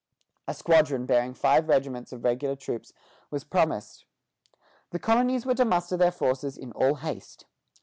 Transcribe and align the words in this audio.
A 0.47 0.55
squadron 0.55 1.05
bearing 1.05 1.35
five 1.35 1.69
regiments 1.69 2.11
of 2.11 2.23
regular 2.23 2.55
troops 2.55 2.91
was 3.29 3.43
promised. 3.43 4.05
The 4.89 4.97
colonies 4.97 5.45
were 5.45 5.53
to 5.53 5.63
muster 5.65 5.95
their 5.95 6.09
forces 6.11 6.57
in 6.57 6.71
all 6.71 6.95
haste. 6.95 7.45